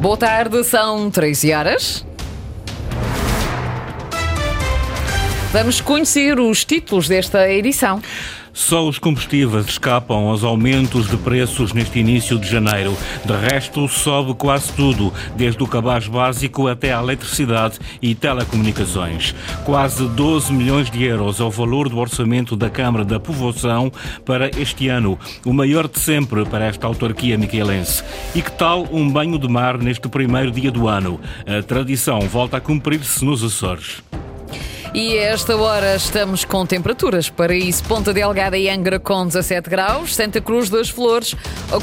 Boa 0.00 0.16
tarde, 0.16 0.62
são 0.62 1.10
13 1.10 1.52
horas. 1.52 2.06
Vamos 5.50 5.80
conhecer 5.80 6.38
os 6.38 6.64
títulos 6.64 7.08
desta 7.08 7.50
edição. 7.50 8.00
Só 8.58 8.86
os 8.86 8.98
combustíveis 8.98 9.66
escapam 9.66 10.28
aos 10.28 10.42
aumentos 10.42 11.08
de 11.08 11.16
preços 11.16 11.72
neste 11.72 12.00
início 12.00 12.36
de 12.36 12.50
janeiro. 12.50 12.94
De 13.24 13.32
resto, 13.32 13.86
sobe 13.86 14.34
quase 14.34 14.72
tudo, 14.72 15.14
desde 15.36 15.62
o 15.62 15.66
cabaz 15.66 16.08
básico 16.08 16.66
até 16.66 16.92
a 16.92 17.00
eletricidade 17.00 17.78
e 18.02 18.16
telecomunicações. 18.16 19.32
Quase 19.64 20.08
12 20.08 20.52
milhões 20.52 20.90
de 20.90 21.04
euros 21.04 21.38
é 21.38 21.44
o 21.44 21.50
valor 21.50 21.88
do 21.88 21.98
orçamento 21.98 22.56
da 22.56 22.68
Câmara 22.68 23.04
da 23.04 23.20
Povoação 23.20 23.92
para 24.26 24.50
este 24.60 24.88
ano, 24.88 25.16
o 25.46 25.52
maior 25.52 25.86
de 25.86 26.00
sempre 26.00 26.44
para 26.44 26.66
esta 26.66 26.88
autarquia 26.88 27.38
miquelense. 27.38 28.02
E 28.34 28.42
que 28.42 28.50
tal 28.50 28.88
um 28.90 29.08
banho 29.08 29.38
de 29.38 29.48
mar 29.48 29.78
neste 29.78 30.08
primeiro 30.08 30.50
dia 30.50 30.72
do 30.72 30.88
ano? 30.88 31.20
A 31.46 31.62
tradição 31.62 32.18
volta 32.22 32.56
a 32.56 32.60
cumprir-se 32.60 33.24
nos 33.24 33.44
Açores. 33.44 34.02
E 34.94 35.18
a 35.18 35.22
esta 35.24 35.56
hora 35.56 35.94
estamos 35.96 36.44
com 36.44 36.64
temperaturas. 36.64 37.28
Para 37.28 37.54
isso, 37.54 37.84
Ponta 37.84 38.12
Delgada 38.12 38.56
e 38.56 38.68
Angra 38.68 38.98
com 38.98 39.26
17 39.26 39.68
graus, 39.68 40.14
Santa 40.14 40.40
Cruz 40.40 40.70
das 40.70 40.88
Flores 40.88 41.34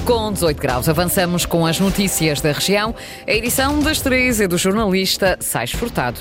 com 0.06 0.32
18 0.32 0.60
graus. 0.60 0.90
Avançamos 0.90 1.46
com 1.46 1.66
as 1.66 1.80
notícias 1.80 2.42
da 2.42 2.52
região. 2.52 2.96
A 3.28 3.32
edição 3.32 3.80
das 3.80 4.02
três 4.02 4.42
é 4.42 4.48
do 4.48 4.58
jornalista 4.58 5.38
Sais 5.40 5.72
Furtado. 5.72 6.20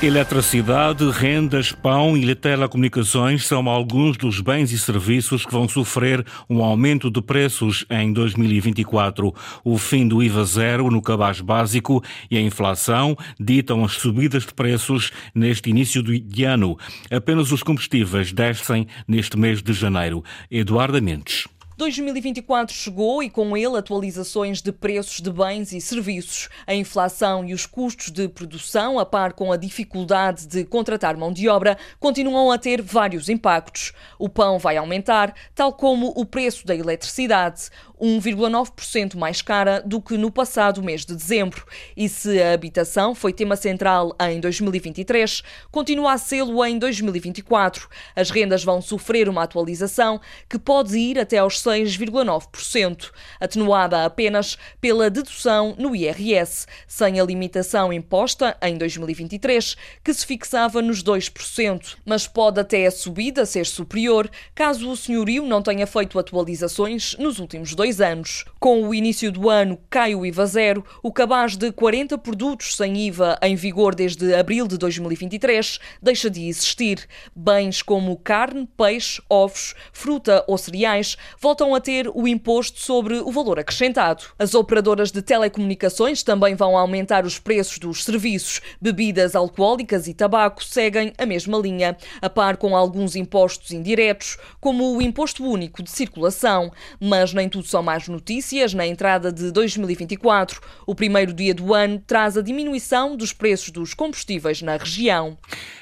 Eletricidade, 0.00 1.10
rendas, 1.10 1.72
pão 1.72 2.16
e 2.16 2.32
telecomunicações 2.32 3.44
são 3.44 3.68
alguns 3.68 4.16
dos 4.16 4.40
bens 4.40 4.70
e 4.70 4.78
serviços 4.78 5.44
que 5.44 5.50
vão 5.50 5.68
sofrer 5.68 6.24
um 6.48 6.62
aumento 6.62 7.10
de 7.10 7.20
preços 7.20 7.84
em 7.90 8.12
2024. 8.12 9.34
O 9.64 9.76
fim 9.76 10.06
do 10.06 10.22
IVA 10.22 10.44
zero 10.44 10.88
no 10.88 11.02
cabaz 11.02 11.40
básico 11.40 12.00
e 12.30 12.38
a 12.38 12.40
inflação 12.40 13.16
ditam 13.40 13.84
as 13.84 13.94
subidas 13.94 14.46
de 14.46 14.54
preços 14.54 15.10
neste 15.34 15.68
início 15.68 16.00
de 16.00 16.44
ano. 16.44 16.78
Apenas 17.10 17.50
os 17.50 17.64
combustíveis 17.64 18.32
descem 18.32 18.86
neste 19.08 19.36
mês 19.36 19.60
de 19.60 19.72
janeiro. 19.72 20.22
Eduardo 20.48 21.02
Mendes. 21.02 21.48
2024 21.78 22.74
chegou 22.74 23.22
e 23.22 23.30
com 23.30 23.56
ele 23.56 23.78
atualizações 23.78 24.60
de 24.60 24.72
preços 24.72 25.20
de 25.20 25.30
bens 25.30 25.72
e 25.72 25.80
serviços. 25.80 26.48
A 26.66 26.74
inflação 26.74 27.44
e 27.44 27.54
os 27.54 27.66
custos 27.66 28.10
de 28.10 28.28
produção, 28.28 28.98
a 28.98 29.06
par 29.06 29.32
com 29.32 29.52
a 29.52 29.56
dificuldade 29.56 30.48
de 30.48 30.64
contratar 30.64 31.16
mão 31.16 31.32
de 31.32 31.48
obra, 31.48 31.78
continuam 32.00 32.50
a 32.50 32.58
ter 32.58 32.82
vários 32.82 33.28
impactos. 33.28 33.92
O 34.18 34.28
pão 34.28 34.58
vai 34.58 34.76
aumentar, 34.76 35.32
tal 35.54 35.72
como 35.72 36.12
o 36.16 36.26
preço 36.26 36.66
da 36.66 36.74
eletricidade. 36.74 37.70
1,9% 38.00 39.16
mais 39.16 39.42
cara 39.42 39.80
do 39.80 40.00
que 40.00 40.16
no 40.16 40.30
passado 40.30 40.82
mês 40.82 41.04
de 41.04 41.14
dezembro. 41.14 41.64
E 41.96 42.08
se 42.08 42.40
a 42.40 42.52
habitação 42.52 43.14
foi 43.14 43.32
tema 43.32 43.56
central 43.56 44.16
em 44.20 44.40
2023, 44.40 45.42
continua 45.70 46.12
a 46.12 46.18
sê-lo 46.18 46.64
em 46.64 46.78
2024. 46.78 47.88
As 48.14 48.30
rendas 48.30 48.64
vão 48.64 48.80
sofrer 48.80 49.28
uma 49.28 49.42
atualização 49.42 50.20
que 50.48 50.58
pode 50.58 50.96
ir 50.96 51.18
até 51.18 51.38
aos 51.38 51.60
6,9%, 51.68 53.10
atenuada 53.38 54.04
apenas 54.04 54.56
pela 54.80 55.10
dedução 55.10 55.74
no 55.78 55.94
IRS, 55.94 56.66
sem 56.86 57.20
a 57.20 57.24
limitação 57.24 57.92
imposta 57.92 58.56
em 58.62 58.78
2023, 58.78 59.76
que 60.02 60.14
se 60.14 60.24
fixava 60.24 60.80
nos 60.80 61.02
2%, 61.02 61.96
mas 62.04 62.26
pode 62.26 62.60
até 62.60 62.86
a 62.86 62.90
subida 62.90 63.44
ser 63.44 63.66
superior 63.66 64.30
caso 64.54 64.90
o 64.90 64.96
senhorio 64.96 65.44
não 65.44 65.62
tenha 65.62 65.86
feito 65.86 66.18
atualizações 66.18 67.16
nos 67.18 67.38
últimos 67.38 67.74
dois 67.74 68.00
anos. 68.00 68.44
Com 68.58 68.82
o 68.82 68.94
início 68.94 69.30
do 69.30 69.50
ano, 69.50 69.78
cai 69.90 70.14
o 70.14 70.24
IVA 70.24 70.46
zero, 70.46 70.84
o 71.02 71.12
cabaz 71.12 71.56
de 71.56 71.70
40 71.72 72.16
produtos 72.18 72.76
sem 72.76 73.06
IVA 73.06 73.38
em 73.42 73.54
vigor 73.56 73.94
desde 73.94 74.34
abril 74.34 74.66
de 74.66 74.78
2023 74.78 75.78
deixa 76.00 76.30
de 76.30 76.48
existir. 76.48 77.06
Bens 77.34 77.82
como 77.82 78.16
carne, 78.16 78.68
peixe, 78.76 79.20
ovos, 79.28 79.74
fruta 79.92 80.44
ou 80.46 80.56
cereais 80.56 81.16
voltam 81.40 81.57
a 81.74 81.80
ter 81.80 82.08
o 82.14 82.28
imposto 82.28 82.80
sobre 82.80 83.16
o 83.16 83.30
valor 83.30 83.58
acrescentado. 83.58 84.24
As 84.38 84.54
operadoras 84.54 85.10
de 85.10 85.20
telecomunicações 85.20 86.22
também 86.22 86.54
vão 86.54 86.76
aumentar 86.76 87.24
os 87.24 87.38
preços 87.38 87.78
dos 87.78 88.04
serviços. 88.04 88.60
Bebidas 88.80 89.34
alcoólicas 89.34 90.06
e 90.06 90.14
tabaco 90.14 90.64
seguem 90.64 91.12
a 91.18 91.26
mesma 91.26 91.58
linha, 91.58 91.96
a 92.22 92.30
par 92.30 92.56
com 92.56 92.76
alguns 92.76 93.16
impostos 93.16 93.72
indiretos, 93.72 94.36
como 94.60 94.96
o 94.96 95.02
Imposto 95.02 95.44
Único 95.44 95.82
de 95.82 95.90
Circulação. 95.90 96.70
Mas 97.00 97.34
nem 97.34 97.48
tudo 97.48 97.66
são 97.66 97.82
más 97.82 98.08
notícias. 98.08 98.72
Na 98.74 98.86
entrada 98.86 99.32
de 99.32 99.50
2024, 99.50 100.60
o 100.86 100.94
primeiro 100.94 101.32
dia 101.32 101.54
do 101.54 101.74
ano 101.74 102.02
traz 102.06 102.36
a 102.36 102.42
diminuição 102.42 103.16
dos 103.16 103.32
preços 103.32 103.70
dos 103.70 103.94
combustíveis 103.94 104.62
na 104.62 104.76
região. 104.76 105.36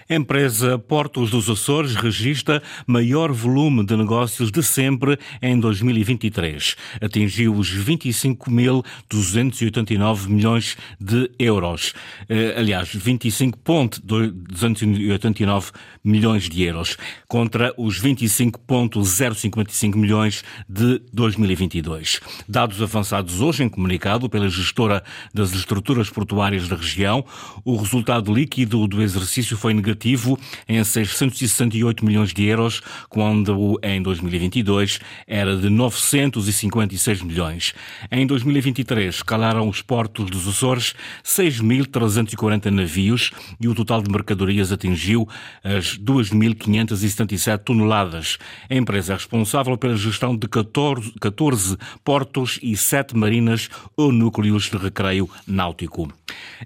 Empresa 0.09 0.79
Portos 0.79 1.31
dos 1.31 1.51
Açores 1.51 1.97
registra 1.97 2.63
maior 2.87 3.33
volume 3.33 3.85
de 3.85 3.97
negócios 3.97 4.53
de 4.53 4.63
sempre 4.63 5.19
em 5.43 5.59
2023. 5.67 6.77
Atingiu 7.01 7.55
os 7.55 7.75
25.289 7.75 10.29
milhões 10.29 10.77
de 11.01 11.31
euros. 11.39 11.95
Eh, 12.29 12.55
aliás, 12.57 12.91
25.289 12.95 15.73
milhões 16.05 16.47
de 16.49 16.63
euros 16.63 16.97
contra 17.27 17.75
os 17.77 18.01
25.055 18.01 19.97
milhões 19.97 20.45
de 20.69 21.03
2022. 21.13 22.21
Dados 22.49 22.81
avançados 22.81 23.41
hoje 23.41 23.65
em 23.65 23.69
comunicado 23.69 24.31
pela 24.31 24.49
gestora 24.49 25.03
das 25.35 25.53
estruturas 25.53 26.09
portuárias 26.09 26.69
da 26.69 26.77
região, 26.77 27.25
o 27.65 27.75
resultado 27.77 28.33
líquido 28.33 28.87
do 28.87 29.03
exercício 29.03 29.57
foi 29.57 29.75
negativo 29.75 29.97
negativo 29.97 30.39
em 30.69 30.83
668 30.83 32.05
milhões 32.05 32.33
de 32.33 32.45
euros, 32.45 32.83
quando 33.09 33.79
em 33.83 34.03
2022 34.03 35.01
era 35.27 35.46
de 35.55 35.71
956 35.71 37.23
milhões. 37.23 37.75
Em 38.11 38.27
2023 38.27 39.23
calaram 39.23 39.69
os 39.69 39.83
portos 39.83 40.31
dos 40.31 40.49
Açores 40.49 40.95
6.340 41.25 42.71
navios 42.71 43.31
e 43.61 43.69
o 43.69 43.75
total 43.75 44.03
de 44.03 44.11
mercadorias 44.11 44.73
atingiu 44.73 45.29
as 45.63 45.99
2.577 45.99 47.59
toneladas. 47.59 48.39
A 48.69 48.75
empresa 48.75 49.13
é 49.13 49.17
responsável 49.17 49.77
pela 49.77 49.97
gestão 49.97 50.37
de 50.37 50.49
14, 50.49 51.13
14 51.21 51.77
portos 52.03 52.59
e 52.63 52.77
7 52.77 53.17
marinas 53.17 53.69
ou 53.97 54.11
núcleos 54.11 54.71
de 54.71 54.77
recreio 54.77 55.29
náutico. 55.47 56.11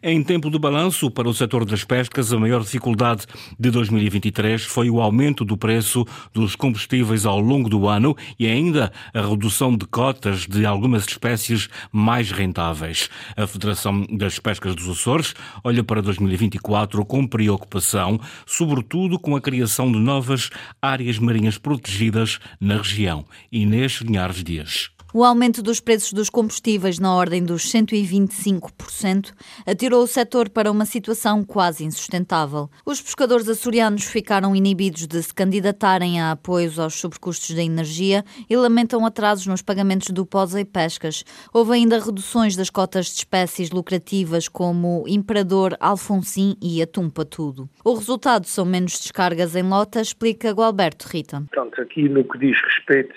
Em 0.02 0.22
tempo 0.22 0.50
de 0.50 0.58
balanço 0.58 1.10
para 1.10 1.28
o 1.28 1.34
setor 1.34 1.64
das 1.64 1.84
pescas, 1.84 2.32
a 2.32 2.38
maior 2.38 2.62
dificuldade 2.62 3.26
de 3.58 3.70
2023 3.70 4.62
foi 4.62 4.88
o 4.88 5.00
aumento 5.00 5.44
do 5.44 5.56
preço 5.56 6.06
dos 6.32 6.54
combustíveis 6.54 7.26
ao 7.26 7.40
longo 7.40 7.68
do 7.68 7.88
ano 7.88 8.16
e 8.38 8.46
ainda 8.46 8.69
a 8.78 9.20
redução 9.20 9.76
de 9.76 9.86
cotas 9.86 10.46
de 10.46 10.64
algumas 10.64 11.04
espécies 11.06 11.68
mais 11.90 12.30
rentáveis. 12.30 13.08
A 13.36 13.46
Federação 13.46 14.06
das 14.10 14.38
Pescas 14.38 14.74
dos 14.74 14.88
Açores 14.88 15.34
olha 15.64 15.82
para 15.82 16.00
2024 16.00 17.04
com 17.04 17.26
preocupação, 17.26 18.20
sobretudo 18.46 19.18
com 19.18 19.34
a 19.34 19.40
criação 19.40 19.90
de 19.90 19.98
novas 19.98 20.50
áreas 20.80 21.18
marinhas 21.18 21.58
protegidas 21.58 22.38
na 22.60 22.76
região. 22.76 23.24
Inês 23.50 24.00
Linhares 24.00 24.44
Dias. 24.44 24.90
O 25.12 25.24
aumento 25.24 25.60
dos 25.60 25.80
preços 25.80 26.12
dos 26.12 26.30
combustíveis 26.30 27.00
na 27.00 27.12
ordem 27.12 27.44
dos 27.44 27.64
125% 27.64 29.32
atirou 29.66 30.04
o 30.04 30.06
setor 30.06 30.48
para 30.48 30.70
uma 30.70 30.84
situação 30.84 31.42
quase 31.42 31.84
insustentável. 31.84 32.70
Os 32.86 33.00
pescadores 33.00 33.48
açorianos 33.48 34.04
ficaram 34.04 34.54
inibidos 34.54 35.08
de 35.08 35.20
se 35.20 35.34
candidatarem 35.34 36.20
a 36.20 36.30
apoios 36.30 36.78
aos 36.78 36.94
sobrecustos 36.94 37.56
da 37.56 37.62
energia 37.62 38.24
e 38.48 38.56
lamentam 38.56 39.04
atrasos 39.04 39.48
nos 39.48 39.62
pagamentos 39.62 40.10
do 40.10 40.24
POSA 40.24 40.60
e 40.60 40.64
pescas. 40.64 41.24
Houve 41.52 41.72
ainda 41.72 41.98
reduções 41.98 42.54
das 42.54 42.70
cotas 42.70 43.06
de 43.06 43.14
espécies 43.14 43.72
lucrativas 43.72 44.46
como 44.46 45.02
Imperador, 45.08 45.76
Alfonsim 45.80 46.54
e 46.62 46.80
Atum 46.80 47.10
Patudo. 47.10 47.68
O 47.84 47.94
resultado 47.94 48.46
são 48.46 48.64
menos 48.64 48.92
descargas 48.92 49.56
em 49.56 49.64
lota, 49.64 50.00
explica 50.00 50.52
Gualberto 50.52 51.08
Rita. 51.08 51.42
Portanto, 51.52 51.80
aqui 51.80 52.08
no 52.08 52.22
que 52.22 52.38
diz 52.38 52.56
respeito 52.62 53.14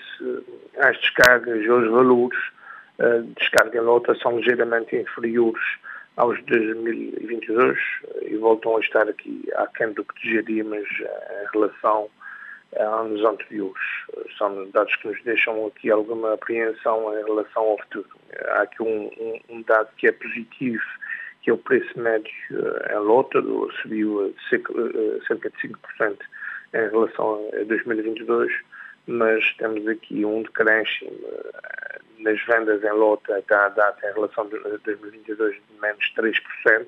às 0.78 0.98
descargas 1.00 1.62
e 1.62 1.68
aos 1.68 1.88
valores 1.90 2.38
uh, 2.98 3.22
de 3.22 3.34
descarga 3.34 3.78
em 3.78 3.82
lota 3.82 4.14
são 4.16 4.38
ligeiramente 4.38 4.96
inferiores 4.96 5.62
aos 6.16 6.36
de 6.38 6.44
2022 6.44 7.78
e 8.22 8.36
voltam 8.36 8.76
a 8.76 8.80
estar 8.80 9.08
aqui 9.08 9.48
aquém 9.56 9.92
do 9.92 10.04
que 10.04 10.14
desejaríamos 10.22 10.88
em 11.00 11.52
relação 11.52 12.08
a 12.78 12.84
anos 12.84 13.24
anteriores. 13.24 13.82
São 14.38 14.70
dados 14.70 14.94
que 14.96 15.08
nos 15.08 15.22
deixam 15.24 15.66
aqui 15.66 15.90
alguma 15.90 16.34
apreensão 16.34 17.18
em 17.18 17.24
relação 17.24 17.62
ao 17.62 17.78
futuro. 17.78 18.08
Há 18.48 18.62
aqui 18.62 18.82
um, 18.82 19.10
um, 19.18 19.40
um 19.48 19.62
dado 19.62 19.88
que 19.96 20.06
é 20.06 20.12
positivo, 20.12 20.82
que 21.42 21.50
é 21.50 21.52
o 21.52 21.58
preço 21.58 21.98
médio 21.98 22.32
em 22.90 22.98
lota, 22.98 23.42
subiu 23.82 24.34
cerca 24.48 25.50
de 25.50 25.68
5% 25.68 26.16
em 26.74 26.90
relação 26.90 27.48
a 27.60 27.64
2022, 27.64 28.52
mas 29.06 29.54
temos 29.58 29.86
aqui 29.86 30.24
um 30.24 30.42
decréscimo 30.42 31.10
eh, 31.10 32.00
nas 32.20 32.42
vendas 32.46 32.82
em 32.82 32.92
lota 32.92 33.36
até 33.36 33.54
à 33.54 33.68
data 33.68 34.08
em 34.08 34.14
relação 34.14 34.44
a 34.44 34.78
2022 34.84 35.54
de 35.54 35.80
menos 35.80 36.12
3%, 36.16 36.86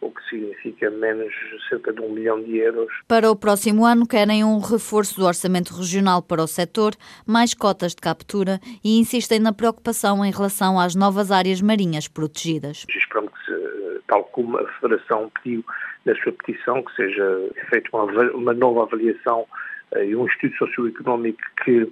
o 0.00 0.10
que 0.10 0.22
significa 0.28 0.90
menos 0.90 1.34
cerca 1.68 1.92
de 1.92 2.00
um 2.00 2.12
milhão 2.12 2.40
de 2.42 2.58
euros. 2.58 2.92
Para 3.08 3.30
o 3.30 3.36
próximo 3.36 3.84
ano, 3.84 4.06
querem 4.06 4.44
um 4.44 4.58
reforço 4.58 5.18
do 5.18 5.26
orçamento 5.26 5.74
regional 5.74 6.22
para 6.22 6.42
o 6.42 6.46
setor, 6.46 6.92
mais 7.26 7.54
cotas 7.54 7.94
de 7.94 8.02
captura 8.02 8.60
e 8.84 8.98
insistem 9.00 9.40
na 9.40 9.52
preocupação 9.52 10.24
em 10.24 10.30
relação 10.30 10.78
às 10.78 10.94
novas 10.94 11.32
áreas 11.32 11.60
marinhas 11.60 12.06
protegidas. 12.06 12.84
Esperamos 12.88 13.32
que, 13.44 14.00
tal 14.06 14.22
como 14.24 14.58
a 14.58 14.72
Federação 14.74 15.32
pediu 15.42 15.64
na 16.04 16.14
sua 16.22 16.32
petição, 16.32 16.82
que 16.82 16.94
seja 16.94 17.50
feita 17.68 17.88
uma, 17.92 18.04
uma 18.32 18.52
nova 18.54 18.82
avaliação 18.84 19.46
eh, 19.50 19.67
um 19.94 20.26
estudo 20.26 20.54
socioeconómico 20.56 21.40
que 21.64 21.90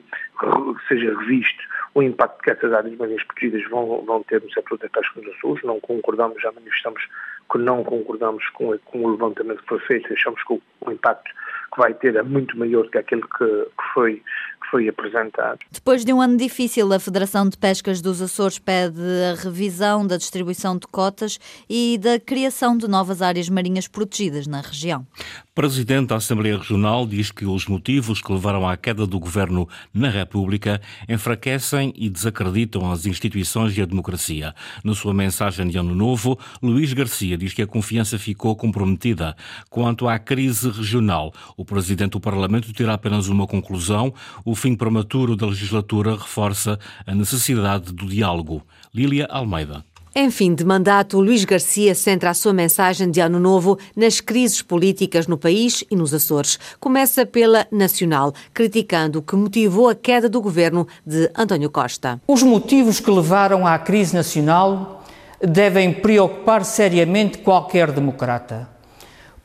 seja 0.88 1.18
revisto 1.18 1.64
o 1.94 2.02
impacto 2.02 2.42
que 2.42 2.50
essas 2.50 2.72
áreas 2.72 2.94
marinhas 2.98 3.24
protegidas 3.24 3.68
vão, 3.70 4.04
vão 4.04 4.22
ter 4.24 4.42
no 4.42 4.52
setor 4.52 4.78
da 4.78 4.88
pesca 4.90 5.18
nos 5.18 5.34
Açores. 5.34 5.64
Não 5.64 5.80
concordamos, 5.80 6.42
já 6.42 6.52
manifestamos 6.52 7.02
que 7.50 7.58
não 7.58 7.82
concordamos 7.84 8.46
com, 8.50 8.76
com 8.84 9.04
o 9.04 9.10
levantamento 9.12 9.62
que 9.62 9.68
foi 9.68 9.78
feito, 9.80 10.12
achamos 10.12 10.42
que 10.42 10.52
o, 10.52 10.62
o 10.82 10.92
impacto 10.92 11.30
que 11.72 11.80
vai 11.80 11.94
ter 11.94 12.14
é 12.16 12.22
muito 12.22 12.58
maior 12.58 12.88
que 12.90 12.98
aquele 12.98 13.22
que, 13.22 13.28
que, 13.38 13.94
foi, 13.94 14.22
que 14.66 14.70
foi 14.70 14.88
apresentado. 14.88 15.60
Depois 15.70 16.04
de 16.04 16.12
um 16.12 16.20
ano 16.20 16.36
difícil, 16.36 16.92
a 16.92 16.98
Federação 16.98 17.48
de 17.48 17.56
Pescas 17.56 18.00
dos 18.00 18.20
Açores 18.20 18.58
pede 18.58 19.00
a 19.32 19.40
revisão 19.40 20.06
da 20.06 20.16
distribuição 20.16 20.76
de 20.76 20.86
cotas 20.86 21.38
e 21.68 21.98
da 21.98 22.18
criação 22.18 22.76
de 22.76 22.88
novas 22.88 23.22
áreas 23.22 23.48
marinhas 23.48 23.86
protegidas 23.86 24.46
na 24.46 24.60
região. 24.60 25.06
Presidente 25.54 26.08
da 26.08 26.16
Assembleia 26.16 26.58
Regional 26.58 27.06
diz 27.06 27.30
que 27.30 27.46
os 27.46 27.66
motivos 27.66 28.20
que 28.20 28.30
levaram 28.30 28.68
à 28.68 28.76
queda 28.76 29.06
do 29.06 29.18
governo 29.18 29.66
na 29.94 30.10
República 30.10 30.82
enfraquecem 31.08 31.94
e 31.96 32.10
desacreditam 32.10 32.90
as 32.90 33.06
instituições 33.06 33.76
e 33.76 33.80
a 33.80 33.86
democracia. 33.86 34.54
Na 34.84 34.94
sua 34.94 35.14
mensagem 35.14 35.66
de 35.68 35.78
Ano 35.78 35.94
Novo, 35.94 36.38
Luís 36.62 36.92
Garcia 36.92 37.38
diz 37.38 37.54
que 37.54 37.62
a 37.62 37.66
confiança 37.66 38.18
ficou 38.18 38.54
comprometida. 38.54 39.34
Quanto 39.70 40.06
à 40.06 40.18
crise 40.18 40.68
regional, 40.68 41.32
o 41.56 41.64
Presidente 41.64 42.12
do 42.12 42.20
Parlamento 42.20 42.70
terá 42.74 42.94
apenas 42.94 43.28
uma 43.28 43.46
conclusão: 43.46 44.12
o 44.44 44.54
fim 44.56 44.74
prematuro 44.74 45.36
da 45.36 45.46
legislatura 45.46 46.16
reforça 46.16 46.78
a 47.06 47.14
necessidade 47.14 47.92
do 47.92 48.06
diálogo. 48.06 48.62
Lília 48.92 49.26
Almeida. 49.26 49.84
Em 50.18 50.30
fim 50.30 50.54
de 50.54 50.64
mandato, 50.64 51.20
Luís 51.20 51.44
Garcia 51.44 51.94
centra 51.94 52.30
a 52.30 52.34
sua 52.34 52.54
mensagem 52.54 53.10
de 53.10 53.20
Ano 53.20 53.38
Novo 53.38 53.78
nas 53.94 54.18
crises 54.18 54.62
políticas 54.62 55.26
no 55.26 55.36
país 55.36 55.84
e 55.90 55.94
nos 55.94 56.14
Açores. 56.14 56.58
Começa 56.80 57.26
pela 57.26 57.66
nacional, 57.70 58.32
criticando 58.54 59.18
o 59.18 59.22
que 59.22 59.36
motivou 59.36 59.90
a 59.90 59.94
queda 59.94 60.26
do 60.26 60.40
governo 60.40 60.88
de 61.04 61.30
António 61.36 61.68
Costa. 61.68 62.18
Os 62.26 62.42
motivos 62.42 62.98
que 62.98 63.10
levaram 63.10 63.66
à 63.66 63.78
crise 63.78 64.14
nacional 64.14 65.04
devem 65.38 65.92
preocupar 65.92 66.64
seriamente 66.64 67.36
qualquer 67.36 67.92
democrata, 67.92 68.66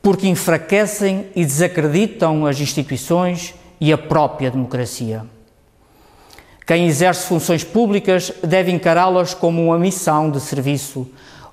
porque 0.02 0.25
enfraquecem 0.30 1.28
e 1.36 1.44
desacreditam 1.44 2.46
as 2.46 2.62
instituições 2.62 3.54
e 3.81 3.92
a 3.92 3.98
própria 3.98 4.51
democracia. 4.51 5.25
Quem 6.68 6.86
exerce 6.86 7.25
funções 7.25 7.63
públicas 7.63 8.31
deve 8.44 8.72
encará-las 8.72 9.33
como 9.33 9.66
uma 9.66 9.80
missão 9.80 10.30
de 10.30 10.39
serviço, 10.39 11.10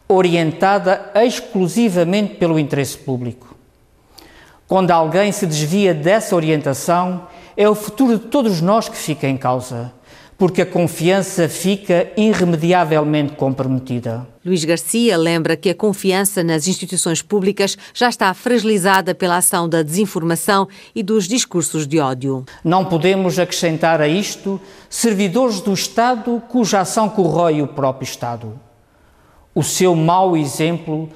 orientada 0.07 1.11
exclusivamente 1.15 2.35
pelo 2.35 2.59
interesse 2.59 2.99
público. 2.99 3.57
Quando 4.69 4.91
alguém 4.91 5.33
se 5.33 5.47
desvia 5.47 5.95
dessa 5.95 6.37
orientação, 6.37 7.27
é 7.57 7.69
o 7.69 7.75
futuro 7.75 8.19
de 8.19 8.27
todos 8.27 8.61
nós 8.61 8.89
que 8.89 8.97
fica 8.97 9.27
em 9.27 9.37
causa 9.37 9.93
porque 10.39 10.63
a 10.63 10.67
confiança 10.67 11.49
fica 11.49 12.13
irremediavelmente 12.17 13.35
comprometida. 13.35 14.25
Luís 14.45 14.65
Garcia 14.65 15.17
lembra 15.19 15.57
que 15.57 15.69
a 15.69 15.75
confiança 15.75 16.45
nas 16.45 16.69
instituições 16.69 17.21
públicas 17.21 17.77
já 17.93 18.09
está 18.09 18.33
fragilizada 18.33 19.17
pela 19.17 19.39
ação 19.39 19.69
da 19.69 19.83
desinformação 19.83 20.69
e 20.95 21.03
dos 21.03 21.27
discursos 21.27 21.89
de 21.89 21.99
ódio. 21.99 22.47
Não 22.63 22.85
podemos 22.85 23.37
acrescentar 23.37 24.01
a 24.01 24.07
isto 24.07 24.61
servidores 24.89 25.61
do 25.61 25.75
Estado 25.75 26.41
cuja 26.49 26.81
ação 26.81 27.09
corrói 27.09 27.61
o 27.61 27.67
próprio 27.67 28.07
Estado. 28.07 28.59
O 29.53 29.65
seu 29.65 29.97
mau 29.97 30.37
exemplo 30.37 31.09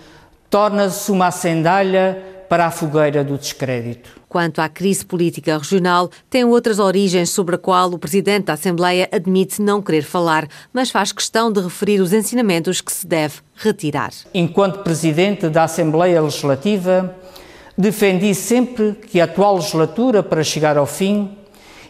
torna-se 0.51 1.13
uma 1.13 1.29
acendalha 1.29 2.45
para 2.49 2.67
a 2.67 2.71
fogueira 2.73 3.23
do 3.23 3.39
descrédito. 3.39 4.22
Quanto 4.33 4.61
à 4.63 4.69
crise 4.71 5.05
política 5.05 5.59
regional, 5.59 6.09
tem 6.31 6.43
outras 6.43 6.79
origens 6.79 7.29
sobre 7.29 7.57
a 7.57 7.59
qual 7.59 7.93
o 7.93 7.99
Presidente 7.99 8.47
da 8.47 8.55
Assembleia 8.55 9.07
admite 9.13 9.61
não 9.61 9.83
querer 9.83 10.01
falar, 10.01 10.49
mas 10.73 10.91
faz 10.91 11.13
questão 11.13 11.53
de 11.53 11.61
referir 11.61 12.01
os 12.01 12.15
ensinamentos 12.15 12.81
que 12.81 12.91
se 12.91 13.07
deve 13.07 13.41
retirar. 13.55 14.11
Enquanto 14.33 14.79
Presidente 14.79 15.51
da 15.51 15.65
Assembleia 15.65 16.23
Legislativa, 16.23 17.15
defendi 17.77 18.35
sempre 18.35 18.93
que 18.95 19.21
a 19.21 19.25
atual 19.25 19.57
legislatura, 19.57 20.23
para 20.23 20.43
chegar 20.43 20.79
ao 20.79 20.87
fim, 20.87 21.37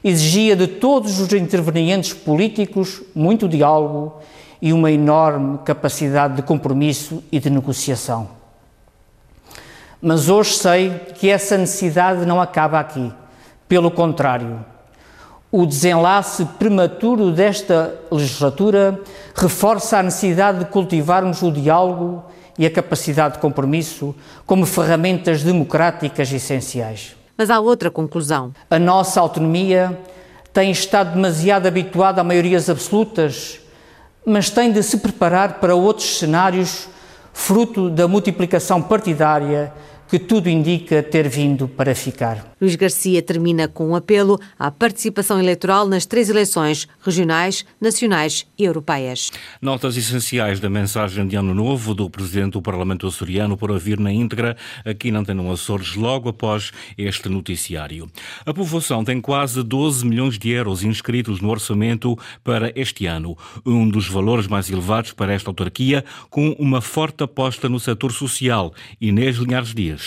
exigia 0.02 0.56
de 0.56 0.66
todos 0.66 1.20
os 1.20 1.32
intervenientes 1.32 2.12
políticos 2.12 3.02
muito 3.14 3.48
diálogo 3.48 4.14
e 4.60 4.72
uma 4.72 4.90
enorme 4.90 5.58
capacidade 5.64 6.34
de 6.34 6.42
compromisso 6.42 7.22
e 7.30 7.38
de 7.38 7.48
negociação. 7.48 8.41
Mas 10.04 10.28
hoje 10.28 10.54
sei 10.54 10.90
que 11.14 11.30
essa 11.30 11.56
necessidade 11.56 12.26
não 12.26 12.40
acaba 12.40 12.80
aqui. 12.80 13.12
Pelo 13.68 13.88
contrário, 13.88 14.64
o 15.48 15.64
desenlace 15.64 16.44
prematuro 16.58 17.30
desta 17.30 17.94
legislatura 18.10 19.00
reforça 19.32 19.98
a 19.98 20.02
necessidade 20.02 20.58
de 20.58 20.64
cultivarmos 20.64 21.40
o 21.40 21.52
diálogo 21.52 22.24
e 22.58 22.66
a 22.66 22.70
capacidade 22.70 23.34
de 23.34 23.40
compromisso 23.40 24.12
como 24.44 24.66
ferramentas 24.66 25.44
democráticas 25.44 26.32
essenciais. 26.32 27.14
Mas 27.38 27.48
há 27.48 27.60
outra 27.60 27.88
conclusão. 27.88 28.52
A 28.68 28.80
nossa 28.80 29.20
autonomia 29.20 29.96
tem 30.52 30.72
estado 30.72 31.14
demasiado 31.14 31.68
habituada 31.68 32.20
a 32.20 32.24
maiorias 32.24 32.68
absolutas, 32.68 33.60
mas 34.26 34.50
tem 34.50 34.72
de 34.72 34.82
se 34.82 34.98
preparar 34.98 35.60
para 35.60 35.76
outros 35.76 36.18
cenários 36.18 36.88
fruto 37.32 37.88
da 37.90 38.06
multiplicação 38.06 38.82
partidária 38.82 39.72
que 40.12 40.18
tudo 40.18 40.50
indica 40.50 41.02
ter 41.02 41.26
vindo 41.26 41.66
para 41.66 41.94
ficar. 41.94 42.54
Luís 42.60 42.76
Garcia 42.76 43.22
termina 43.22 43.66
com 43.66 43.88
um 43.88 43.96
apelo 43.96 44.38
à 44.58 44.70
participação 44.70 45.40
eleitoral 45.40 45.88
nas 45.88 46.04
três 46.04 46.28
eleições 46.28 46.86
regionais, 47.00 47.64
nacionais 47.80 48.46
e 48.58 48.64
europeias. 48.64 49.30
Notas 49.62 49.96
essenciais 49.96 50.60
da 50.60 50.68
mensagem 50.68 51.26
de 51.26 51.34
Ano 51.34 51.54
Novo 51.54 51.94
do 51.94 52.10
Presidente 52.10 52.52
do 52.52 52.60
Parlamento 52.60 53.06
açoriano 53.06 53.56
por 53.56 53.70
ouvir 53.70 53.98
na 53.98 54.12
íntegra 54.12 54.54
aqui 54.84 55.10
na 55.10 55.20
Antena 55.20 55.50
Açores 55.50 55.94
logo 55.94 56.28
após 56.28 56.72
este 56.98 57.30
noticiário. 57.30 58.06
A 58.44 58.52
povoação 58.52 59.02
tem 59.02 59.18
quase 59.18 59.62
12 59.62 60.04
milhões 60.04 60.38
de 60.38 60.50
euros 60.50 60.84
inscritos 60.84 61.40
no 61.40 61.48
orçamento 61.48 62.18
para 62.44 62.70
este 62.76 63.06
ano, 63.06 63.34
um 63.64 63.88
dos 63.88 64.08
valores 64.08 64.46
mais 64.46 64.68
elevados 64.68 65.12
para 65.12 65.32
esta 65.32 65.48
autarquia, 65.48 66.04
com 66.28 66.50
uma 66.58 66.82
forte 66.82 67.24
aposta 67.24 67.66
no 67.66 67.80
setor 67.80 68.12
social. 68.12 68.74
Inês 69.00 69.36
Linhares 69.36 69.72
Dias 69.72 70.01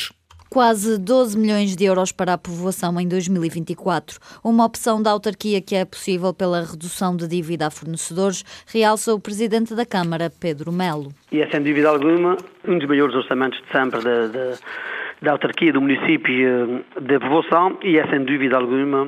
quase 0.49 0.97
12 0.97 1.37
milhões 1.37 1.75
de 1.75 1.83
euros 1.83 2.11
para 2.11 2.33
a 2.33 2.37
povoação 2.37 2.97
em 2.99 3.07
2024. 3.07 4.17
Uma 4.43 4.65
opção 4.65 5.03
da 5.03 5.11
autarquia 5.11 5.61
que 5.61 5.75
é 5.75 5.83
possível 5.83 6.33
pela 6.33 6.61
redução 6.61 7.15
de 7.17 7.27
dívida 7.27 7.67
a 7.67 7.69
fornecedores, 7.69 8.43
realça 8.65 9.13
o 9.13 9.19
presidente 9.19 9.75
da 9.75 9.85
Câmara, 9.85 10.31
Pedro 10.39 10.71
Melo. 10.71 11.11
E 11.31 11.41
é 11.41 11.49
sem 11.49 11.61
dúvida 11.61 11.89
alguma 11.89 12.37
um 12.65 12.77
dos 12.77 12.87
maiores 12.87 13.15
orçamentos 13.15 13.61
de 13.61 13.71
sempre 13.71 14.01
da, 14.01 14.27
da, 14.27 14.53
da 15.21 15.31
autarquia 15.31 15.73
do 15.73 15.81
município 15.81 16.83
eh, 16.95 17.01
de 17.01 17.19
povoação 17.19 17.77
e 17.83 17.97
é 17.97 18.07
sem 18.07 18.23
dúvida 18.23 18.55
alguma 18.55 19.03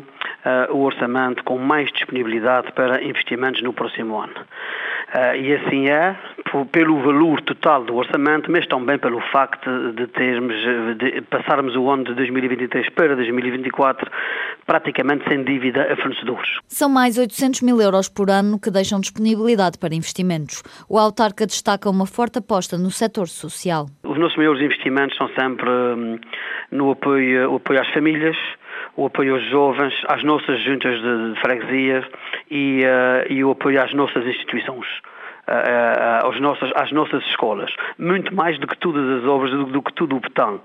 uh, 0.47 0.73
o 0.73 0.83
orçamento 0.83 1.43
com 1.43 1.57
mais 1.57 1.91
disponibilidade 1.91 2.71
para 2.73 3.03
investimentos 3.03 3.61
no 3.61 3.73
próximo 3.73 4.19
ano. 4.19 4.35
Uh, 5.13 5.35
e 5.41 5.55
assim 5.55 5.87
é, 5.87 6.15
pelo 6.71 7.01
valor 7.01 7.41
total 7.41 7.83
do 7.83 7.95
orçamento, 7.95 8.51
mas 8.51 8.65
também 8.67 8.97
pelo 8.97 9.19
facto 9.31 9.69
de 9.93 10.07
termos, 10.07 10.55
de 10.97 11.21
passarmos 11.21 11.75
o 11.75 11.89
ano 11.89 12.05
de 12.05 12.13
2023 12.15 12.89
para 12.89 13.15
2024 13.15 14.09
praticamente 14.65 15.27
sem 15.27 15.43
dívida 15.43 15.91
a 15.91 15.95
fornecedores. 15.95 16.49
São 16.67 16.89
mais 16.89 17.17
800 17.17 17.61
mil 17.61 17.81
euros 17.81 18.09
por 18.09 18.29
ano 18.29 18.59
que 18.59 18.69
deixam 18.69 18.99
disponibilidade 18.99 19.77
para 19.79 19.95
investimentos. 19.95 20.61
O 20.89 20.99
autarca 20.99 21.45
destaca 21.45 21.89
uma 21.89 22.05
forte 22.05 22.39
aposta 22.39 22.77
no 22.77 22.91
setor 22.91 23.27
social. 23.27 23.87
Os 24.03 24.19
nossos 24.19 24.37
maiores 24.37 24.61
investimentos 24.61 25.17
são 25.17 25.29
sempre 25.29 25.69
hum, 25.69 26.19
no 26.71 26.91
apoio, 26.91 27.55
apoio 27.55 27.81
às 27.81 27.89
famílias, 27.93 28.35
o 28.97 29.05
apoio 29.05 29.35
aos 29.35 29.49
jovens, 29.49 29.93
às 30.07 30.23
nossas 30.23 30.61
juntas 30.63 30.99
de, 31.01 31.33
de 31.33 31.39
freguesia 31.39 32.07
e, 32.51 32.81
uh, 32.83 33.31
e 33.31 33.43
o 33.43 33.51
apoio 33.51 33.81
às 33.81 33.93
nossas 33.93 34.25
instituições. 34.25 34.87
Às, 35.47 36.39
nossas, 36.39 36.71
às 36.75 36.91
nossas 36.91 37.23
escolas, 37.25 37.73
muito 37.97 38.33
mais 38.35 38.59
do 38.59 38.67
que 38.67 38.77
todas 38.77 39.21
as 39.21 39.25
obras, 39.25 39.51
do, 39.51 39.65
do 39.65 39.81
que 39.81 39.93
tudo 39.93 40.17
o 40.17 40.19
betão. 40.19 40.61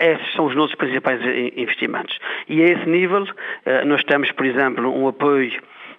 esses 0.00 0.32
são 0.34 0.46
os 0.46 0.54
nossos 0.54 0.74
principais 0.74 1.20
investimentos. 1.56 2.18
E 2.48 2.62
a 2.62 2.66
esse 2.66 2.88
nível, 2.88 3.26
nós 3.86 4.04
temos, 4.04 4.30
por 4.32 4.46
exemplo, 4.46 4.94
um 4.94 5.08
apoio 5.08 5.50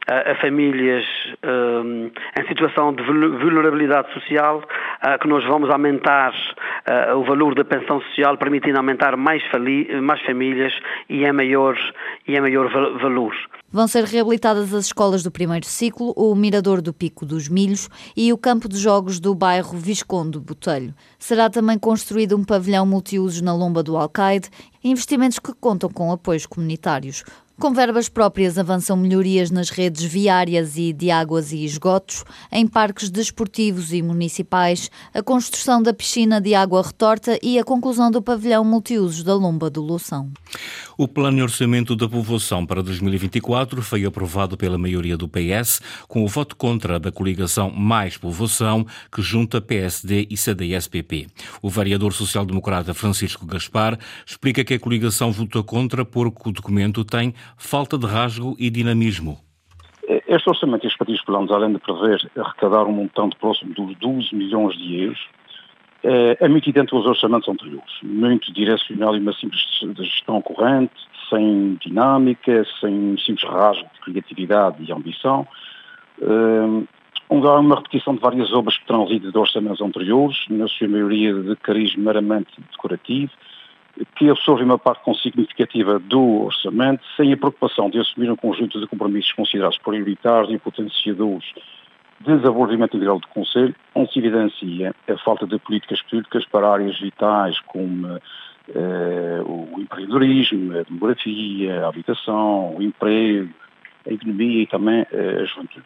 a, 0.10 0.36
famílias 0.42 1.06
um, 1.44 2.10
em 2.40 2.48
situação 2.48 2.94
de 2.94 3.04
vulnerabilidade 3.04 4.12
social, 4.14 4.62
que 5.22 5.28
nós 5.28 5.46
vamos 5.46 5.70
aumentar 5.70 6.34
o 7.16 7.24
valor 7.24 7.56
da 7.56 7.64
pensão 7.64 8.02
social, 8.02 8.38
permitindo 8.38 8.78
aumentar 8.78 9.16
mais, 9.16 9.42
mais 10.02 10.22
famílias 10.26 10.74
e 11.10 11.24
é 11.24 11.32
maior, 11.32 11.78
e 12.28 12.36
é 12.36 12.42
maior 12.42 12.70
valor. 13.00 13.34
Vão 13.72 13.88
ser 13.88 14.04
reabilitadas 14.04 14.74
as 14.74 14.86
escolas 14.86 15.22
do 15.22 15.30
primeiro 15.30 15.66
ciclo, 15.66 16.12
o 16.18 16.34
Mirador 16.34 16.82
do 16.82 16.92
Pico 16.92 17.24
dos 17.26 17.48
Milhos 17.48 17.88
e 18.18 18.34
o 18.34 18.38
campo 18.38 18.68
de 18.68 18.78
jogos 18.78 19.20
do 19.20 19.36
bairro 19.36 19.78
Visconde 19.78 20.40
Botelho. 20.40 20.94
Será 21.20 21.50
também 21.50 21.78
construído 21.78 22.36
um 22.36 22.44
pavilhão 22.44 22.86
multiusos 22.86 23.42
na 23.42 23.54
Lomba 23.54 23.84
do 23.84 23.96
Alcaide, 23.96 24.50
investimentos 24.84 25.38
que 25.38 25.54
contam 25.54 25.90
com 25.90 26.12
apoios 26.12 26.48
comunitários. 26.48 27.24
Com 27.60 27.74
verbas 27.74 28.08
próprias 28.08 28.58
avançam 28.58 28.96
melhorias 28.96 29.52
nas 29.52 29.70
redes 29.70 30.02
viárias 30.02 30.78
e 30.78 30.94
de 30.94 31.12
águas 31.12 31.52
e 31.52 31.66
esgotos, 31.66 32.24
em 32.50 32.66
parques 32.66 33.10
desportivos 33.10 33.92
e 33.92 34.02
municipais, 34.02 34.90
a 35.14 35.22
construção 35.22 35.84
da 35.84 35.94
piscina 35.94 36.40
de 36.40 36.56
água 36.56 36.82
retorta 36.82 37.38
e 37.44 37.60
a 37.60 37.64
conclusão 37.66 38.10
do 38.10 38.22
pavilhão 38.22 38.64
multiusos 38.64 39.26
da 39.26 39.36
Lomba 39.36 39.70
do 39.70 39.82
Loução. 39.82 40.32
O 41.02 41.08
plano 41.08 41.38
de 41.38 41.44
orçamento 41.44 41.96
da 41.96 42.10
povoação 42.10 42.66
para 42.66 42.84
2024 42.84 43.82
foi 43.82 44.04
aprovado 44.04 44.58
pela 44.58 44.78
maioria 44.78 45.16
do 45.16 45.30
PS, 45.30 45.80
com 46.10 46.26
o 46.26 46.28
voto 46.28 46.58
contra 46.58 47.00
da 47.00 47.10
coligação 47.10 47.72
Mais 47.72 48.18
Povoação, 48.18 48.86
que 49.10 49.22
junta 49.22 49.62
PSD 49.62 50.28
e 50.30 50.36
CDS-PP. 50.36 51.28
O 51.62 51.70
vereador 51.70 52.12
social-democrata 52.12 52.94
Francisco 52.94 53.46
Gaspar 53.46 53.98
explica 54.26 54.62
que 54.66 54.74
a 54.74 54.80
coligação 54.80 55.32
votou 55.32 55.64
contra 55.64 56.04
porque 56.04 56.50
o 56.50 56.52
documento 56.52 57.06
tem 57.06 57.34
falta 57.58 57.98
de 57.98 58.06
rasgo 58.06 58.58
e 58.60 58.70
dinamismo. 58.70 59.40
Este 60.28 60.50
orçamento 60.50 60.86
e 60.86 60.90
os 60.90 60.98
partidos 60.98 61.24
planos, 61.24 61.50
além 61.50 61.72
de 61.72 61.80
prever 61.80 62.30
arrecadar 62.38 62.84
um 62.84 62.92
montante 62.92 63.38
próximo 63.38 63.74
dos 63.74 63.96
12 64.00 64.36
milhões 64.36 64.78
de 64.78 65.04
euros, 65.04 65.30
é 66.04 66.48
muito 66.48 66.70
idêntico 66.70 66.98
aos 66.98 67.06
orçamentos 67.06 67.48
anteriores. 67.50 67.92
Muito 68.04 68.52
direcional 68.54 69.16
e 69.16 69.20
uma 69.20 69.34
simples 69.34 69.62
gestão 69.98 70.42
corrente, 70.42 70.94
sem 71.30 71.78
dinâmica, 71.82 72.66
sem 72.80 73.18
simples 73.18 73.50
rasgo 73.50 73.88
de 73.94 74.00
criatividade 74.02 74.84
e 74.84 74.92
ambição. 74.92 75.48
Um, 76.22 76.86
onde 77.30 77.48
há 77.48 77.60
uma 77.60 77.76
repetição 77.76 78.16
de 78.16 78.22
várias 78.22 78.52
obras 78.52 78.78
que 78.78 78.86
terão 78.88 79.06
vindo 79.06 79.32
de 79.32 79.38
orçamentos 79.38 79.82
anteriores, 79.82 80.38
na 80.50 80.68
sua 80.68 80.88
maioria 80.88 81.34
de 81.34 81.56
cariz 81.58 81.96
meramente 81.96 82.50
decorativo, 82.72 83.32
que 84.16 84.30
absorve 84.30 84.64
uma 84.64 84.80
parte 84.80 85.02
significativa 85.22 86.00
do 86.00 86.46
orçamento, 86.46 87.04
sem 87.16 87.32
a 87.32 87.38
preocupação 87.38 87.90
de 87.90 88.00
assumir 88.00 88.32
um 88.32 88.36
conjunto 88.36 88.80
de 88.80 88.88
compromissos 88.88 89.34
considerados 89.34 89.78
prioritários 89.78 90.52
e 90.52 90.58
potenciadores 90.58 91.46
desenvolvimento 92.20 92.98
integral 92.98 93.20
do 93.20 93.28
Conselho, 93.28 93.76
onde 93.96 94.12
se 94.12 94.20
evidencia 94.20 94.94
a 95.08 95.18
falta 95.18 95.48
de 95.48 95.58
políticas 95.60 96.02
públicas 96.02 96.46
para 96.46 96.72
áreas 96.72 97.00
vitais 97.00 97.60
como 97.62 98.20
eh, 98.76 99.42
o 99.46 99.80
empreendedorismo, 99.80 100.78
a 100.78 100.84
demografia, 100.84 101.86
a 101.86 101.90
habitação, 101.90 102.76
o 102.76 102.82
emprego, 102.82 103.50
a 104.08 104.14
economia 104.14 104.64
e 104.64 104.68
também 104.68 105.06
eh, 105.12 105.40
a 105.42 105.46
juventude. 105.46 105.86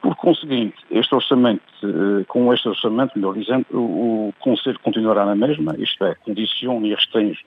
Por 0.00 0.14
conseguinte, 0.16 0.76
este 0.90 1.14
orçamento, 1.14 1.62
eh, 1.82 2.24
com 2.28 2.52
este 2.54 2.68
orçamento, 2.68 3.12
melhor 3.16 3.34
dizendo, 3.34 3.66
o, 3.72 4.32
Conselho 4.38 4.78
continuará 4.80 5.26
na 5.26 5.34
mesma, 5.34 5.74
isto 5.78 6.04
é, 6.04 6.14
condiciona 6.14 6.86
e 6.86 6.94
restringe 6.94 7.44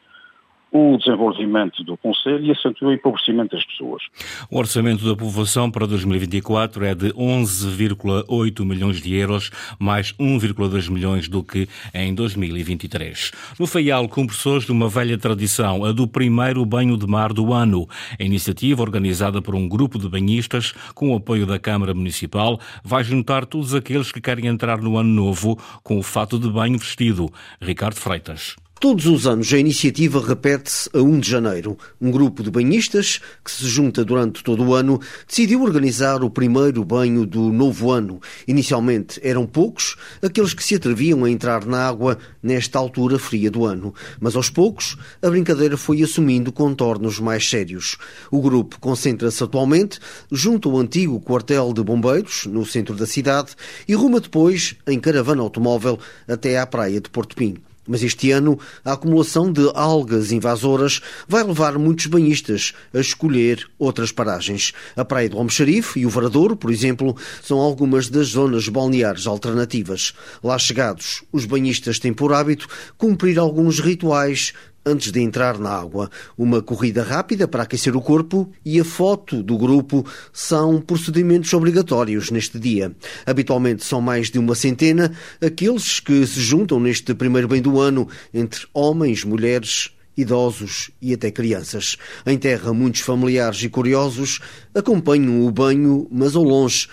o 0.72 0.98
desenvolvimento 0.98 1.84
do 1.84 1.98
Conselho 1.98 2.46
e 2.46 2.51
acentua 2.51 2.90
o 2.90 2.94
empobrecimento 2.94 3.56
das 3.56 3.66
pessoas. 3.66 4.04
O 4.50 4.58
orçamento 4.58 5.06
da 5.06 5.16
povoação 5.16 5.70
para 5.70 5.86
2024 5.86 6.86
é 6.86 6.96
de 6.96 7.13
11,8 7.13 8.66
milhões 8.66 9.01
de 9.01 9.13
euros, 9.16 9.51
mais 9.78 10.13
1,2 10.13 10.90
milhões 10.90 11.28
do 11.28 11.44
que 11.44 11.68
em 11.94 12.13
2023. 12.13 13.32
No 13.60 13.68
Faial, 13.68 14.08
cumpre-se 14.08 14.42
de 14.66 14.72
uma 14.72 14.88
velha 14.88 15.18
tradição, 15.18 15.84
a 15.86 15.92
do 15.92 16.08
primeiro 16.08 16.66
banho 16.66 16.98
de 16.98 17.06
mar 17.06 17.34
do 17.34 17.54
ano. 17.54 17.88
A 18.20 18.24
iniciativa, 18.24 18.82
organizada 18.82 19.42
por 19.42 19.56
um 19.56 19.68
grupo 19.68 20.00
de 20.00 20.08
banhistas, 20.08 20.74
com 20.96 21.12
o 21.12 21.16
apoio 21.16 21.46
da 21.46 21.60
Câmara 21.60 21.94
Municipal, 21.94 22.60
vai 22.84 23.04
juntar 23.04 23.46
todos 23.46 23.75
aqueles 23.75 24.12
que 24.12 24.22
querem 24.22 24.48
entrar 24.48 24.82
no 24.82 24.98
ano 24.98 25.10
novo 25.10 25.58
com 25.84 26.00
o 26.00 26.04
fato 26.04 26.40
de 26.40 26.50
banho 26.50 26.78
vestido. 26.78 27.32
Ricardo 27.62 27.96
Freitas. 27.96 28.56
Todos 28.81 29.05
os 29.05 29.27
anos 29.27 29.53
a 29.53 29.59
iniciativa 29.59 30.19
repete-se 30.19 30.89
a 30.91 31.03
1 31.03 31.19
de 31.19 31.29
janeiro. 31.29 31.77
Um 32.01 32.09
grupo 32.09 32.41
de 32.41 32.50
banhistas, 32.50 33.21
que 33.45 33.51
se 33.51 33.67
junta 33.67 34.03
durante 34.03 34.43
todo 34.43 34.63
o 34.63 34.73
ano, 34.73 35.00
decidiu 35.27 35.61
organizar 35.61 36.23
o 36.23 36.31
primeiro 36.31 36.83
banho 36.83 37.23
do 37.23 37.53
novo 37.53 37.91
ano. 37.91 38.19
Inicialmente 38.47 39.19
eram 39.23 39.45
poucos 39.45 39.97
aqueles 40.19 40.55
que 40.55 40.63
se 40.63 40.73
atreviam 40.73 41.23
a 41.23 41.29
entrar 41.29 41.63
na 41.63 41.88
água 41.88 42.17
nesta 42.41 42.79
altura 42.79 43.19
fria 43.19 43.51
do 43.51 43.67
ano. 43.67 43.93
Mas 44.19 44.35
aos 44.35 44.50
poucos 44.50 44.97
a 45.21 45.29
brincadeira 45.29 45.77
foi 45.77 46.01
assumindo 46.01 46.51
contornos 46.51 47.19
mais 47.19 47.47
sérios. 47.47 47.97
O 48.31 48.41
grupo 48.41 48.79
concentra-se 48.79 49.43
atualmente 49.43 50.00
junto 50.31 50.71
ao 50.71 50.79
antigo 50.79 51.21
quartel 51.21 51.71
de 51.71 51.83
bombeiros, 51.83 52.47
no 52.47 52.65
centro 52.65 52.95
da 52.95 53.05
cidade, 53.05 53.51
e 53.88 53.93
ruma 53.93 54.19
depois 54.19 54.75
em 54.88 55.00
caravana 55.00 55.43
automóvel 55.43 56.00
até 56.27 56.57
à 56.57 56.65
praia 56.65 57.00
de 57.00 57.11
Porto 57.11 57.35
Pinho. 57.35 57.61
Mas 57.91 58.01
este 58.01 58.31
ano, 58.31 58.57
a 58.86 58.93
acumulação 58.93 59.51
de 59.51 59.69
algas 59.75 60.31
invasoras 60.31 61.01
vai 61.27 61.43
levar 61.43 61.77
muitos 61.77 62.05
banhistas 62.05 62.74
a 62.93 63.00
escolher 63.01 63.67
outras 63.77 64.13
paragens. 64.13 64.71
A 64.95 65.03
Praia 65.03 65.27
do 65.27 65.38
Almoxarife 65.38 66.00
e 66.00 66.05
o 66.05 66.10
Varadouro, 66.10 66.55
por 66.55 66.71
exemplo, 66.71 67.13
são 67.43 67.60
algumas 67.60 68.07
das 68.07 68.27
zonas 68.27 68.69
balneares 68.69 69.27
alternativas. 69.27 70.13
Lá 70.41 70.57
chegados, 70.57 71.21
os 71.33 71.43
banhistas 71.43 72.00
têm 72.00 72.13
por 72.13 72.31
hábito 72.31 72.65
cumprir 72.98 73.38
alguns 73.38 73.81
rituais 73.81 74.53
antes 74.85 75.11
de 75.11 75.19
entrar 75.21 75.57
na 75.57 75.69
água. 75.69 76.09
Uma 76.38 76.61
corrida 76.61 77.03
rápida 77.03 77.47
para 77.47 77.63
aquecer 77.63 77.95
o 77.95 78.01
corpo 78.01 78.51
e 78.65 78.79
a 78.79 78.85
foto 78.85 79.41
do 79.43 79.57
grupo 79.57 80.05
são 80.33 80.81
procedimentos 80.81 81.53
obrigatórios 81.53 82.31
neste 82.31 82.59
dia. 82.59 82.95
Habitualmente 83.25 83.83
são 83.83 84.01
mais 84.01 84.29
de 84.29 84.39
uma 84.39 84.55
centena 84.55 85.11
aqueles 85.41 86.00
que 86.00 86.25
se 86.25 86.41
juntam 86.41 86.79
neste 86.79 87.13
primeiro 87.13 87.47
bem 87.47 87.61
do 87.61 87.79
ano 87.79 88.07
entre 88.33 88.67
homens, 88.73 89.23
mulheres, 89.23 89.91
idosos 90.15 90.91
e 91.01 91.13
até 91.13 91.31
crianças. 91.31 91.97
Em 92.25 92.38
terra, 92.38 92.73
muitos 92.73 93.01
familiares 93.01 93.61
e 93.63 93.69
curiosos 93.69 94.39
acompanham 94.73 95.45
o 95.45 95.51
banho, 95.51 96.07
mas 96.11 96.35
ao 96.35 96.43
longe. 96.43 96.88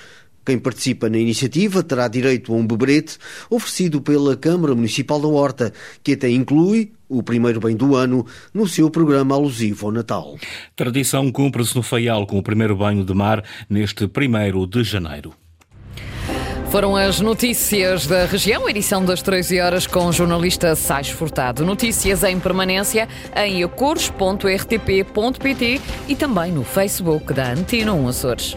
Quem 0.48 0.58
participa 0.58 1.10
na 1.10 1.18
iniciativa 1.18 1.82
terá 1.82 2.08
direito 2.08 2.54
a 2.54 2.56
um 2.56 2.66
beberete 2.66 3.18
oferecido 3.50 4.00
pela 4.00 4.34
Câmara 4.34 4.74
Municipal 4.74 5.20
da 5.20 5.28
Horta, 5.28 5.74
que 6.02 6.14
até 6.14 6.30
inclui 6.30 6.92
o 7.06 7.22
primeiro 7.22 7.60
bem 7.60 7.76
do 7.76 7.94
ano, 7.94 8.24
no 8.54 8.66
seu 8.66 8.88
programa 8.88 9.34
alusivo 9.34 9.84
ao 9.84 9.92
Natal. 9.92 10.38
Tradição 10.74 11.30
cumpre-se 11.30 11.76
no 11.76 11.82
Faial 11.82 12.26
com 12.26 12.38
o 12.38 12.42
primeiro 12.42 12.74
banho 12.74 13.04
de 13.04 13.12
mar 13.12 13.44
neste 13.68 14.08
primeiro 14.08 14.66
de 14.66 14.82
janeiro. 14.82 15.34
Foram 16.70 16.96
as 16.96 17.20
notícias 17.20 18.06
da 18.06 18.24
região, 18.24 18.66
edição 18.70 19.04
das 19.04 19.20
13 19.20 19.60
horas 19.60 19.86
com 19.86 20.06
o 20.06 20.12
jornalista 20.14 20.74
Sais 20.74 21.10
Furtado. 21.10 21.62
Notícias 21.62 22.24
em 22.24 22.40
permanência 22.40 23.06
em 23.36 23.62
acores.rtp.pt 23.62 25.80
e 26.08 26.16
também 26.16 26.52
no 26.52 26.64
Facebook 26.64 27.34
da 27.34 27.52
Antena 27.52 27.92
1 27.92 28.08
Açores. 28.08 28.56